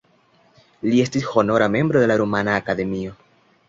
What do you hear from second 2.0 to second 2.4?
de la